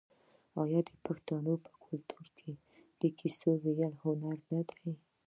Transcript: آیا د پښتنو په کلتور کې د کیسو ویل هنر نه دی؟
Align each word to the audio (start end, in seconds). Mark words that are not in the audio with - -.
آیا 0.61 0.79
د 0.89 0.91
پښتنو 1.05 1.53
په 1.65 1.71
کلتور 1.83 2.25
کې 2.37 2.51
د 2.99 3.03
کیسو 3.17 3.49
ویل 3.63 3.93
هنر 4.03 4.37
نه 4.53 4.61
دی؟ 4.69 4.91